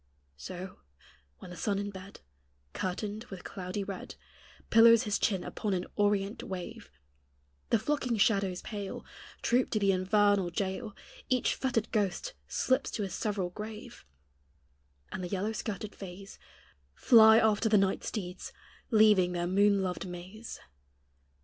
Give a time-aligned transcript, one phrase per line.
[0.37, 0.79] So,
[1.37, 2.21] when the sun in bed,
[2.73, 4.15] Curtained with cloudy red,
[4.71, 6.89] Pillows his chin upon an orient wave,
[7.69, 9.05] The flocking shadows pale
[9.43, 10.95] Troop to the infernal jail
[11.29, 14.03] Each fettered ghost slips to his several grave;
[15.11, 16.39] And the yellow skirted fays
[16.95, 18.51] Fly after the night steeds,
[18.89, 20.59] leaving their moon loved maze.